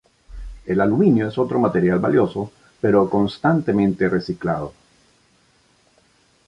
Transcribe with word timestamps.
El 0.65 0.81
aluminio 0.81 1.27
es 1.27 1.37
otro 1.37 1.59
material 1.59 1.99
valioso 1.99 2.51
pero 2.81 3.07
constantemente 3.07 4.09
reciclado. 4.09 4.73